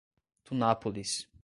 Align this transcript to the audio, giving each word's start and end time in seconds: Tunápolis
Tunápolis 0.45 1.29